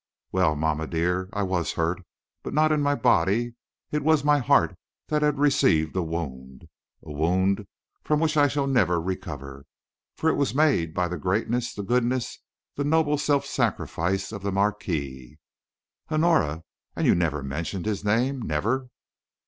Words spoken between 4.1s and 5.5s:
my heart that had